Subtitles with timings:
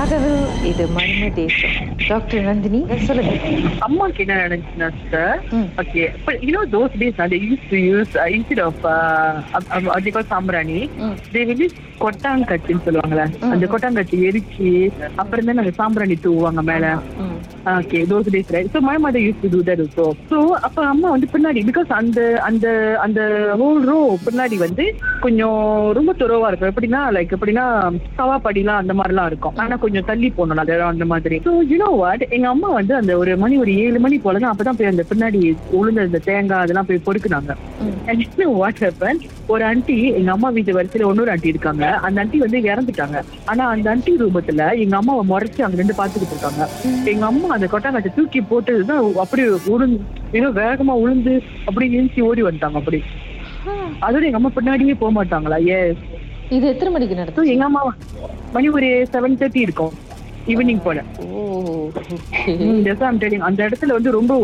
[0.00, 1.74] ராகவில் இது மர்ம தேசம்
[2.08, 3.32] டாக்டர் நந்தினி சொல்லுங்க
[3.86, 5.40] அம்மாக்கு என்ன நடந்துச்சுன்னா sir.
[5.82, 7.18] Okay but you know those days
[7.90, 9.32] use uh, instead of uh,
[9.86, 11.14] what they call சாம்பிராணி ம்.
[11.32, 11.62] they will
[12.00, 13.24] use கொட்டாங்கச்சின்னு சொல்லுவாங்கல்ல
[13.54, 14.68] அந்த கொட்டாங்கச்சி எரிச்சு
[15.20, 16.84] அப்புறம் தான் நாங்க சாம்பிராணி தூவாங்க மேல.
[17.78, 21.08] Okay those days right so my mother used to do that so so அப்ப அம்மா
[21.14, 22.66] வந்து பின்னாடி பிகாஸ் அந்த அந்த
[23.06, 23.20] அந்த
[23.62, 24.84] ஹோல் ரோ பின்னாடி வந்து
[25.24, 25.58] கொஞ்சம்
[25.98, 26.70] ரொம்ப துறவா இருக்கும்.
[26.72, 27.66] எப்படின்னா லைக் எப்படின்னா
[28.18, 29.56] சவாப்படிலாம் அந்த மாதிரிலாம் இருக்கும்.
[29.64, 31.38] ஆனா கொஞ்சம் தள்ளி போகணும் அது அந்த மாதிரி.
[31.46, 34.78] ஸோ யூனோ வாட் எங்க அம்மா வந்து அந்த ஒரு மணி ஒரு ஏழு மணி போல தான் அப்பதான்
[34.80, 35.42] போய் அந்த பின்னாடி
[35.80, 37.52] உளுந்த அந்த தேங்காய் அதெல்லாம் போய் பொறுக்குனாங்க.
[37.84, 37.96] ம்.
[38.10, 39.22] And you know what happened?
[39.52, 41.84] ஒரு ஆண்டி எங்க அம்மா வீட்டு வரிசையில இன்னொரு ஆண்டி இருக்காங்க.
[42.06, 43.18] அந்த ஆண்டி வந்து இறந்துட்டாங்க.
[43.50, 46.66] ஆனா அந்த ஆண்டி ரூபத்துல எங்க அம்மாவை முறைச்சு அங்க ரெண்டு பாத்துக்கிட்டு இருக்காங்க.
[47.12, 50.00] எங்க அம்மா அந்த கொட்டாங்கத்தை தூக்கி போட்டதுதான் அப்படியே உளுந்து
[50.38, 51.34] ஏதோ வேகமா உளுந்து
[51.68, 53.00] அப்படியே எழுச்சி ஓடி வந்துட்டாங்க அப்படி.
[54.06, 55.58] அதோட எங்க அம்மா பின்னாடியே போக மாட்டாங்களா?
[55.72, 55.78] ஏ
[56.56, 57.82] இது எத்தனை மணிக்கு ஸோ நடத்தும் எங்க அம்மா
[58.54, 59.92] மணி ஒரு செவன் தேர்ட்டி இருக்கும்.
[60.52, 60.98] ஈவினிங் போல.
[63.48, 64.34] அந்த இடத்துல வந்து ரொம்ப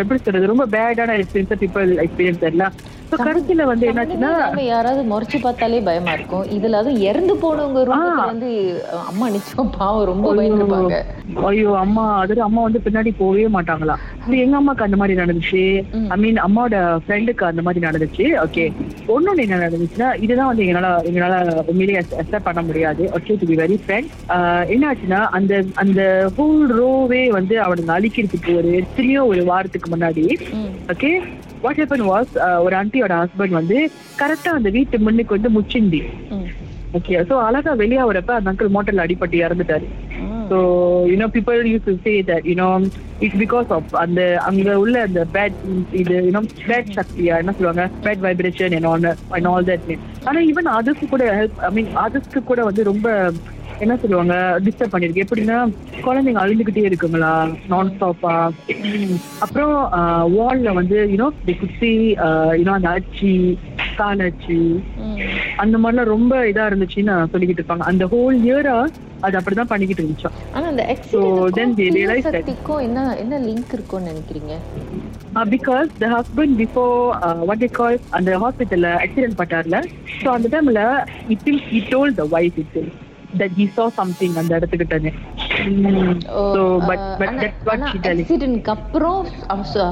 [0.00, 0.50] எப்படி சொல்றது?
[0.52, 2.66] ரொம்ப பேடான எக்ஸ்பீரியன்ஸ் பீப்பிள் எக்ஸ்பீரியன்ஸ் தெரியல
[3.10, 4.30] ஸோ கடைசியில வந்து என்னாச்சுன்னா
[4.72, 6.46] யாராவது முறைச்சு பார்த்தாலே பயமா இருக்கும்.
[6.56, 7.82] இதுல அதுவும் இறந்து போனவங்க
[8.32, 8.50] வந்து
[9.10, 10.98] அம்மா நிச்சயம் பாவம் ரொம்ப பயந்துருப்பாங்க.
[11.50, 13.96] ஐயோ அம்மா அது அம்மா வந்து பின்னாடி போகவே மாட்டாங்களா?
[14.44, 15.62] எங்க அம்மாக்கு அந்த மாதிரி நடந்துச்சு.
[16.14, 18.26] ஐ மீன் அம்மாவோட ஃப்ரெண்டுக்கு அந்த மாதிரி நடந்துச்சு.
[18.44, 18.64] ஓகே
[19.14, 23.04] ஒன்னொன்னு என்ன நடந்துச்சுன்னா இதுதான் வந்து எங்களால எங்களால உண்மையிலேயே அக்செப்ட் பண்ண முடியாது.
[23.18, 24.10] Okay to be very friend
[24.74, 26.02] என்ன ஆச்சுன்னா அந்த அந்த
[26.38, 30.26] ஹோல் ரோவே வந்து அவனுங்க அழிக்கிறதுக்கு ஒரு எத்தனையோ ஒரு வாரத்துக்கு முன்னாடி.
[30.94, 31.12] ஓகே
[31.64, 32.32] வாட் ஹேப்பன் வாஸ்
[32.64, 33.78] ஒரு ஆண்டியோட ஹஸ்பண்ட் வந்து
[34.20, 36.00] கரெக்டா அந்த வீட்டு முன்னுக்கு வந்து முச்சிந்தி.
[36.98, 39.86] ஓகே சோ அழகா வெளியா வரப்ப அந்த அங்கிள் மோட்டர்ல அடிபட்டு இறந்துட்டாரு.
[40.50, 40.58] So
[41.10, 42.68] you know people use to say that you know
[43.24, 45.56] it's because of அந்த அங்க உள்ள அந்த பேட்
[46.00, 49.90] இது யூனோ பேட் சக்தியா என்ன சொல்லுவாங்க bad vibration and all that
[50.28, 53.08] ஆனா ஈவன் அதர்ஸ்க்கு கூட ஹெல்ப் ஐ மீன் அதர்ஸ்க்கு கூட வந்து ரொம்ப
[53.78, 55.24] என்ன சொல்லுவாங்க டிஸ்டர்ப் பண்ணிருக்கு.
[55.24, 55.56] எப்படின்னா
[56.06, 57.32] குழந்தைங்க அழுந்துகிட்டே இருக்குங்களா?
[57.68, 58.34] நான் ஸ்டாப்பா
[59.44, 59.74] அப்புறம்
[60.38, 61.92] வால்ல வந்து யூனோ தி குச்சி
[62.60, 63.32] யூனோ அந்த அச்சு
[63.96, 64.60] கால் அச்சு.
[65.56, 67.84] அந்த மாதிரிலாம் ரொம்ப இதா இருந்துச்சுன்னு சொல்லிக்கிட்டு இருப்பாங்க.
[67.92, 68.78] அந்த ஹோல் இயரா
[69.20, 70.34] அது அப்படிதான் பண்ணிக்கிட்டு இருந்துச்சோம்.
[70.52, 74.54] ஆனா அந்த ஆக்சிடென்ட் realized that- சக்திக்கும் என்ன என்ன லிங்க் இருக்கும்னு நினைக்கிறீங்க?
[75.54, 79.78] Because the husband before what they call அந்த ஹாஸ்பிட்டல்ல ஆக்சிடென்ட் பட்டார்ல.
[80.22, 80.82] ஸோ அந்த டைம்ல
[81.28, 81.48] it
[81.78, 82.78] he told the wife it
[83.40, 85.12] that he saw something அந்த இடத்துக்கிட்ட
[88.12, 89.18] ஆக்சிடென்ட்க்கு அப்புறம்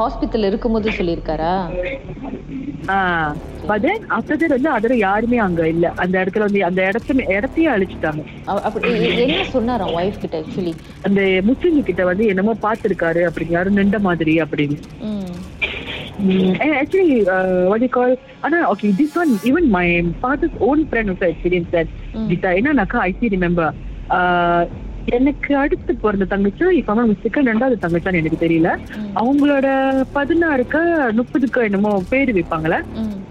[0.00, 1.52] ஹாஸ்பிட்டல் இருக்கும்போது சொல்லியிருக்காரா?
[3.70, 5.86] பட் தென் ஆஃப்டர் தட் வந்து அதோட யாருமே அங்க இல்ல.
[6.02, 8.22] அந்த இடத்துல வந்து அந்த இடத்த இடத்தையே அழிச்சிட்டாங்க.
[8.68, 8.92] அப்படி
[9.24, 10.74] என்ன சொன்னாராம் ஒய்ஃப் கிட்ட ஆக்சுவலி
[11.08, 11.20] அந்த
[11.50, 14.78] முஸ்லிம் கிட்ட வந்து என்னமோ பார்த்திருக்காரு அப்படின்னு யாரும் நின்ற மாதிரி அப்படின்னு.
[16.18, 18.16] Mm, and actually, uh, what do you call?
[18.42, 19.88] Anna, okay, this one, even my
[20.20, 21.88] father's own friend also experienced that.
[22.14, 22.28] Mm.
[22.28, 23.68] Gita, என்னன்னாக்கா I still remember.
[24.10, 24.62] Uh,
[25.16, 28.70] எனக்கு அடுத்து பிறந்த தங்கச்சி இப்ப அவன் மிஸ்டேக்கா ரெண்டாவது தங்கச்சான்னு எனக்கு தெரியல
[29.20, 29.66] அவங்களோட
[30.16, 30.80] பதினாறுக்கு
[31.18, 32.78] முப்பதுக்கு என்னமோ பேரு வைப்பாங்களே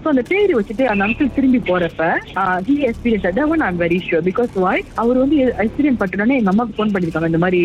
[0.08, 2.02] ஸோ அந்த பேரு வச்சுட்டு அந்த அங்கிள் திரும்பி போறப்ப
[2.66, 6.76] he experience that one I'm very sure because why அவர் வந்து எக்ஸ்பீரியன்ஸ் பட்டோடனே எங்க அம்மாவுக்கு
[6.76, 7.28] ஃபோன் பண்ணிருக்காங்க.
[7.32, 7.60] இந்த மாதிரி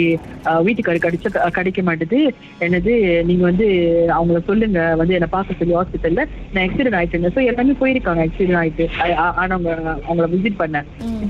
[0.49, 1.27] ஆஹ் வீட்டுக்காருக்கு அடிச்ச
[1.57, 2.19] கிடைக்க மாட்டுது.
[2.65, 2.93] என்னது
[3.29, 3.67] நீங்க வந்து
[4.17, 4.81] அவங்கள சொல்லுங்க.
[5.01, 8.25] வந்து என்ன பார்க்க சொல்லி ஹாஸ்பிட்டல்ல நான் எக்ஸிடென்ட் ஆயிட்டேங்க ஸோ எல்லாமே போயிருக்காங்க.
[8.27, 8.87] எக்ஸிடென்ட் ஆயிட்டு
[9.43, 9.71] ஆனவங்க
[10.07, 10.83] அவங்கள விசிட் பண்ண.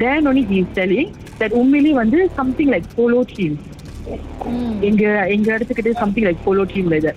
[0.03, 3.57] Then only he telling that உண்மையிலேயே வந்து சம்திங் லைக் போலோ டீம்
[4.89, 5.03] எங்க
[5.35, 7.13] எங்க இடத்துக்கிட்டே சம்திங் லைக் போலோ டீம்ல இது.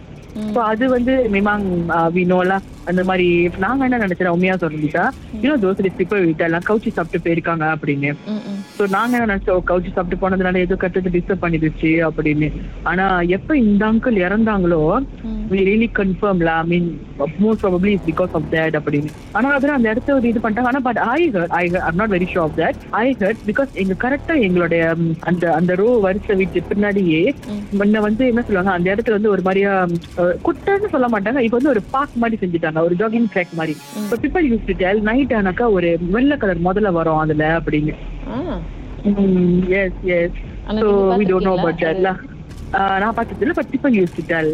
[0.55, 1.69] ஸோ அது வந்து மிமாங்
[2.15, 2.57] வினோலா
[2.91, 3.29] அந்த மாதிரி
[3.65, 5.05] நாங்க என்ன நினைச்சோம் உண்மையா சொல்லிட்டா
[5.43, 8.13] இன்னும் தோசை பீப்பிள் வீட்டெல்லாம் கவுச்சி சாப்பிட்டு போயிருக்காங்க அப்படின்னு.
[8.77, 12.51] ஸோ நாங்க என்ன நினைச்சோம் கவுச்சி சாப்பிட்டு போனதுனால ஏதோ கட்டத்தை டிஸ்டர்ப் பண்ணிடுச்சு அப்படின்னு.
[12.93, 13.07] ஆனா
[13.39, 14.83] எப்ப இந்த அங்கிள் இறந்தாங்களோ
[15.51, 16.87] we really confirm la i mean
[17.43, 19.11] most probably it's because of that அப்படின்னு.
[19.37, 20.71] ஆனா அப்புறம் அந்த இடத்த ஒரு இது பண்ணிட்டாங்க.
[20.73, 23.95] ஆனா but I heard I I'm not very sure of that I heard because எங்க
[24.05, 24.83] கரெக்டா எங்களுடைய
[25.31, 27.21] அந்த அந்த ரோ வரிசை வீட்டு பின்னாடியே
[27.81, 29.73] முன்ன வந்து என்ன சொல்லுவாங்க அந்த இடத்துல வந்து ஒரு மாதிரியா
[30.49, 31.45] குட்டைன்னு சொல்ல மாட்டாங்க.
[31.47, 32.76] இப்போ வந்து ஒரு பார்க் மாதிரி செஞ்சுட்டாங்க.
[32.85, 33.75] ஒரு ஜாகிங் ட்ராக் மாதிரி.
[34.03, 37.95] இப்போ people use to tell night ஆனாக்கா ஒரு வெள்ளை கலர் முதல்ல வரும் அதுல அப்படின்னு.
[39.81, 40.39] Yes yes
[40.83, 40.89] so
[41.21, 42.13] we don't know தட்ல
[43.03, 44.53] நான் பார்த்தது இல்லை but people use to tell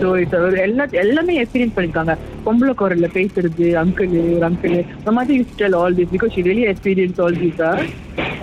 [0.00, 2.14] so இப்போ ஒரு எல்லா எல்லாமே எக்ஸ்பீரியன்ஸ் பண்ணிருக்காங்க.
[2.46, 6.66] பொம்பளை குரல்ல பேசுறது அங்கிள் ஒரு அங்கிள் இந்த மாதிரி use tell all this because she really
[6.72, 7.62] experience all this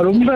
[0.07, 0.31] ரொம்ப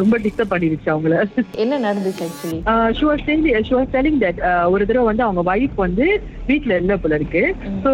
[0.00, 1.14] ரொம்ப டிஸ்டர்ப் பண்ணிருச்சு அவங்கள.
[1.62, 2.58] என்ன நடந்துச்சு actually
[2.98, 4.40] she was telling she was telling that
[4.74, 6.06] ஒரு தடவை வந்து அவங்க வைஃப் வந்து
[6.50, 7.42] வீட்ல இல்ல போல இருக்கு.
[7.84, 7.90] So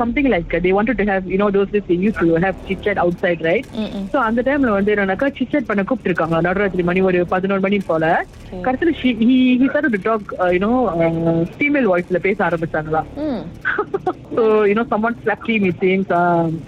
[0.00, 3.44] something like they wanted to have you know those days use to have sit outside
[3.48, 3.68] right
[4.12, 6.38] so அந்த டைம்ல வந்து என்னன்னாக்கா சிட் பண்ண கூப்பிட்டுருக்காங்க.
[6.48, 8.04] நடுராத்திரி மணி ஒரு பதினோரு மணி போல.
[8.66, 10.32] கடைசியில் he he sir talk
[10.64, 13.02] you know female வாய்ஸ்ல பேச ஆரம்பிச்சாங்களா?
[14.36, 16.12] So you know summon slap tea meetings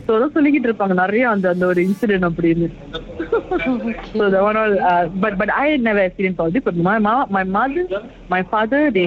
[0.06, 0.94] so அதான் சொல்லிக்கிட்டு இருப்பாங்க.
[0.94, 2.69] நிறைய அந்த அந்த ஒரு இன்சிடென்ட் அப்படின்னு
[4.16, 6.62] So that one all, uh, but but I had never experienced all this.
[6.64, 7.84] But my ma, my mother,
[8.28, 9.06] my father, they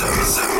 [0.00, 0.59] Zero, zero.